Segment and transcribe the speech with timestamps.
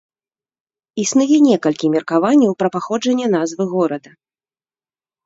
[1.03, 4.09] Існуе некалькі меркаванняў пра паходжанне назвы горада.